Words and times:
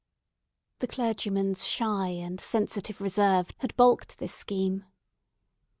The 0.79 0.87
clergyman's 0.87 1.67
shy 1.67 2.07
and 2.07 2.39
sensitive 2.41 3.01
reserve 3.01 3.51
had 3.59 3.75
balked 3.77 4.17
this 4.17 4.33
scheme. 4.33 4.85